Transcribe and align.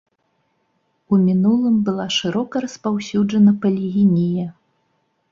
У 1.11 1.17
мінулым 1.25 1.75
была 1.89 2.05
шырока 2.19 2.55
распаўсюджана 2.65 3.53
палігінія. 3.65 4.47